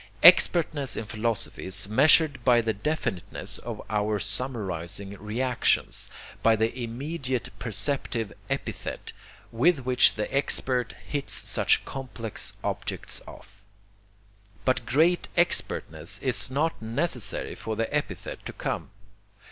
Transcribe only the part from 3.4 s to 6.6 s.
of our summarizing reactions, by